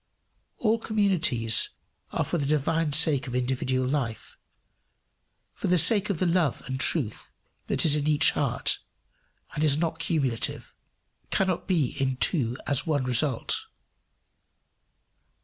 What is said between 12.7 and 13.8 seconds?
one result.